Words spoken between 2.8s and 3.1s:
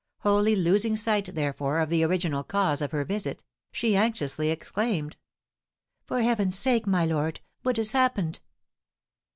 of her